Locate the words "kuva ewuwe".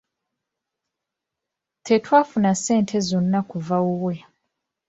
3.49-4.15